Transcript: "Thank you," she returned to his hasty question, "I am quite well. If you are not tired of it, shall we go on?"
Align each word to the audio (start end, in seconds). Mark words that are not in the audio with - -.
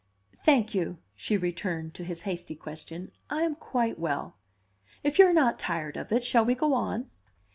"Thank 0.37 0.73
you," 0.73 0.97
she 1.15 1.37
returned 1.37 1.93
to 1.93 2.03
his 2.03 2.23
hasty 2.23 2.55
question, 2.55 3.11
"I 3.29 3.43
am 3.43 3.53
quite 3.53 3.99
well. 3.99 4.35
If 5.03 5.19
you 5.19 5.27
are 5.27 5.31
not 5.33 5.59
tired 5.59 5.95
of 5.95 6.11
it, 6.11 6.23
shall 6.23 6.43
we 6.43 6.55
go 6.55 6.73
on?" 6.73 7.11